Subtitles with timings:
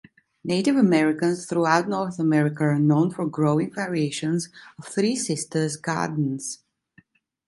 [0.43, 6.63] Native Americans throughout North America are known for growing variations of Three Sisters gardens.